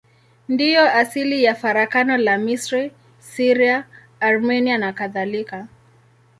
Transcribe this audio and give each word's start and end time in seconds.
Ndiyo 0.47 0.91
asili 0.93 1.43
ya 1.43 1.55
farakano 1.55 2.17
la 2.17 2.37
Misri, 2.37 2.91
Syria, 3.19 3.87
Armenia 4.19 4.77
nakadhalika. 4.77 5.67